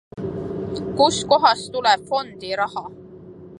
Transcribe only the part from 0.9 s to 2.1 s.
Kust kohast tuleb